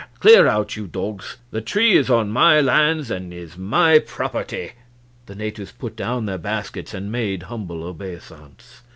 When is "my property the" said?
3.55-5.35